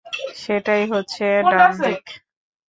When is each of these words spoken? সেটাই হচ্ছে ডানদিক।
সেটাই 0.35 0.83
হচ্ছে 0.91 1.25
ডানদিক। 1.51 2.03